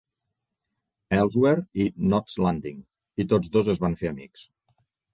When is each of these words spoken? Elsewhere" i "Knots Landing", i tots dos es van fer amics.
Elsewhere" 1.17 1.61
i 1.85 1.87
"Knots 2.05 2.41
Landing", 2.47 2.83
i 3.25 3.31
tots 3.37 3.57
dos 3.59 3.73
es 3.77 3.87
van 3.89 4.03
fer 4.05 4.15
amics. 4.17 4.53